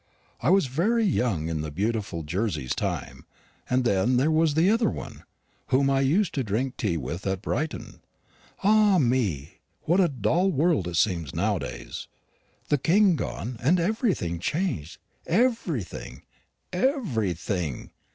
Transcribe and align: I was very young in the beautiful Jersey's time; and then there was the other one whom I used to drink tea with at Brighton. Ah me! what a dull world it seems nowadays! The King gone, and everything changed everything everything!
I 0.41 0.49
was 0.49 0.65
very 0.65 1.05
young 1.05 1.47
in 1.47 1.61
the 1.61 1.69
beautiful 1.69 2.23
Jersey's 2.23 2.73
time; 2.73 3.27
and 3.69 3.83
then 3.83 4.17
there 4.17 4.31
was 4.31 4.55
the 4.55 4.67
other 4.67 4.89
one 4.89 5.21
whom 5.67 5.91
I 5.91 6.01
used 6.01 6.33
to 6.33 6.43
drink 6.43 6.75
tea 6.75 6.97
with 6.97 7.27
at 7.27 7.43
Brighton. 7.43 7.99
Ah 8.63 8.97
me! 8.97 9.59
what 9.83 9.99
a 9.99 10.07
dull 10.07 10.49
world 10.49 10.87
it 10.87 10.97
seems 10.97 11.35
nowadays! 11.35 12.07
The 12.69 12.79
King 12.79 13.15
gone, 13.15 13.57
and 13.61 13.79
everything 13.79 14.39
changed 14.39 14.97
everything 15.27 16.23
everything! 16.73 17.91